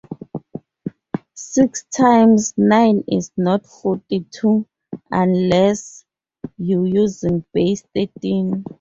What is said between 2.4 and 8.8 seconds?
nine is not forty-two unless you’re using base thirteen.